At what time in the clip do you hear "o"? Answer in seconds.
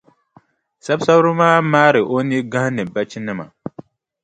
2.15-2.17